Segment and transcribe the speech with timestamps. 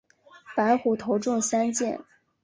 [0.55, 2.03] 白虎头中三箭。